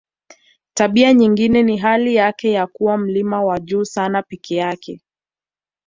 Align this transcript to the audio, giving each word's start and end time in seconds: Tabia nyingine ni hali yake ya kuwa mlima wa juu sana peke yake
Tabia 0.73 1.13
nyingine 1.13 1.63
ni 1.63 1.77
hali 1.77 2.15
yake 2.15 2.51
ya 2.51 2.67
kuwa 2.67 2.97
mlima 2.97 3.43
wa 3.45 3.59
juu 3.59 3.83
sana 3.85 4.23
peke 4.23 4.55
yake 4.55 5.01